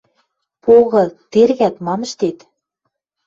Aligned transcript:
Погы... 0.63 1.03
Тергӓт, 1.31 1.75
мам 1.85 2.01
ӹштет... 2.07 2.37